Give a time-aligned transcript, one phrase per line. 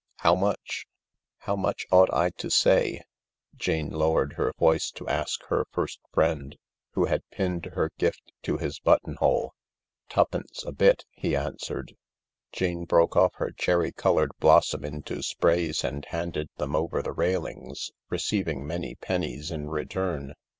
[0.21, 0.87] 1 '"How much?""
[1.45, 3.03] How much ought I to say?"
[3.55, 6.57] Jane lowered her voice to ask her first friend,
[6.93, 9.53] who had pinned her gift to his button hole*
[10.09, 11.95] "Twopence a bit," he answered.
[12.51, 17.91] Jane broke off her cherry coloured blossom into sprays and handed them over the railings,
[18.09, 20.33] receiving many pennies in return.